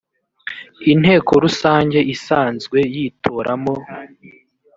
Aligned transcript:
inteko 0.91 1.31
rusange 1.43 1.99
isanzwe 2.15 2.77
yitoramo 2.95 3.75